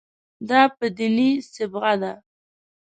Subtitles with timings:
[0.49, 2.13] دا په دیني صبغه ده.